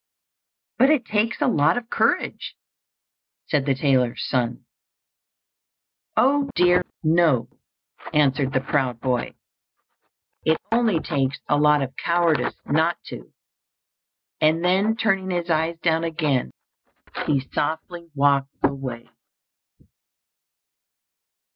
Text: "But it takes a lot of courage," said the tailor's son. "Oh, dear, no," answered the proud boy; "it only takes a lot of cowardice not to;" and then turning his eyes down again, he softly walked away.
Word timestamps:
"But 0.79 0.89
it 0.89 1.05
takes 1.05 1.39
a 1.41 1.47
lot 1.47 1.77
of 1.77 1.91
courage," 1.91 2.55
said 3.45 3.67
the 3.67 3.75
tailor's 3.75 4.25
son. 4.27 4.65
"Oh, 6.17 6.49
dear, 6.55 6.81
no," 7.03 7.47
answered 8.11 8.51
the 8.51 8.61
proud 8.61 8.99
boy; 8.99 9.35
"it 10.43 10.57
only 10.71 11.01
takes 11.01 11.37
a 11.47 11.55
lot 11.55 11.83
of 11.83 11.95
cowardice 11.97 12.55
not 12.65 12.97
to;" 13.09 13.31
and 14.39 14.65
then 14.65 14.95
turning 14.95 15.29
his 15.29 15.51
eyes 15.51 15.77
down 15.83 16.03
again, 16.03 16.49
he 17.27 17.47
softly 17.53 18.09
walked 18.15 18.55
away. 18.63 19.07